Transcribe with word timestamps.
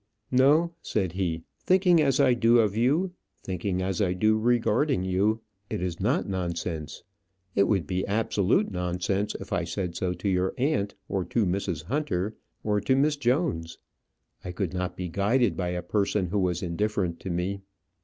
"No," 0.31 0.73
said 0.81 1.11
he; 1.11 1.43
"thinking 1.63 2.01
as 2.01 2.19
I 2.19 2.33
do 2.33 2.57
of 2.57 2.75
you, 2.75 3.11
feeling 3.45 3.83
as 3.83 4.01
I 4.01 4.13
do 4.13 4.35
regarding 4.35 5.03
you, 5.05 5.41
it 5.69 5.79
is 5.79 5.99
not 5.99 6.27
nonsense. 6.27 7.03
It 7.53 7.65
would 7.67 7.85
be 7.85 8.07
absolute 8.07 8.71
nonsense 8.71 9.35
if 9.39 9.53
I 9.53 9.63
said 9.63 9.95
so 9.95 10.13
to 10.15 10.27
your 10.27 10.55
aunt, 10.57 10.95
or 11.07 11.23
to 11.25 11.45
Mrs. 11.45 11.83
Hunter, 11.83 12.35
or 12.63 12.81
to 12.81 12.95
Miss 12.95 13.15
Jones. 13.15 13.77
I 14.43 14.51
could 14.51 14.73
not 14.73 14.97
be 14.97 15.07
guided 15.07 15.55
by 15.55 15.67
a 15.69 15.83
person 15.83 16.29
who 16.29 16.39
was 16.39 16.63
indifferent 16.63 17.19
to 17.19 17.29
me. 17.29 17.61